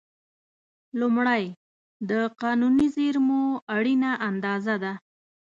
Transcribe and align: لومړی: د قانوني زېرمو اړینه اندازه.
لومړی: 0.99 1.43
د 2.09 2.11
قانوني 2.41 2.87
زېرمو 2.95 3.41
اړینه 3.75 4.11
اندازه. 4.29 4.93